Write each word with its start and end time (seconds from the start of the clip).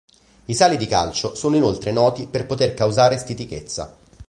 I 0.45 0.55
sali 0.55 0.77
di 0.77 0.87
calcio 0.87 1.35
sono 1.35 1.55
inoltre 1.57 1.91
noti 1.91 2.25
per 2.25 2.47
poter 2.47 2.73
causare 2.73 3.19
stitichezza. 3.19 3.97